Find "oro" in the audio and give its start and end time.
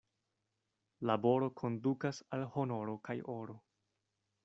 3.39-3.63